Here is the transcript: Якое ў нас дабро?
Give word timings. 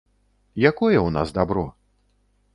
Якое 0.69 0.95
ў 0.95 1.09
нас 1.19 1.35
дабро? 1.37 1.67